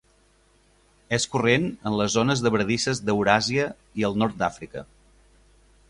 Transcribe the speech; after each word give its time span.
És 1.17 1.27
corrent 1.33 1.67
en 1.91 1.99
les 1.99 2.15
zones 2.15 2.43
de 2.47 2.53
bardisses 2.57 3.03
d'Euràsia 3.11 3.69
i 4.01 4.09
el 4.11 4.19
nord 4.23 4.41
d'Àfrica. 4.41 4.87